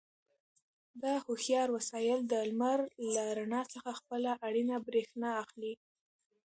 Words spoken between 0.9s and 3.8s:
دا هوښیار وسایل د لمر له رڼا